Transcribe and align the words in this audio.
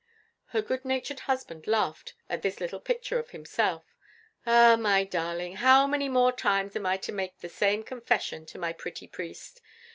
'"Her 0.45 0.63
good 0.63 0.83
natured 0.83 1.19
husband 1.29 1.67
laughed 1.67 2.15
at 2.27 2.41
this 2.41 2.59
little 2.59 2.79
picture 2.79 3.19
of 3.19 3.29
himself. 3.29 3.85
"Ah, 4.47 4.75
my 4.75 5.03
darling, 5.03 5.57
how 5.57 5.85
many 5.85 6.09
more 6.09 6.31
times 6.31 6.75
am 6.75 6.87
I 6.87 6.97
to 6.97 7.11
make 7.11 7.37
the 7.37 7.49
same 7.49 7.83
confession 7.83 8.47
to 8.47 8.57
my 8.57 8.73
pretty 8.73 9.05
priest? 9.05 9.61